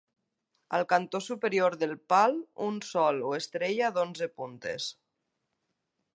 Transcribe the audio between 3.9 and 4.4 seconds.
d'onze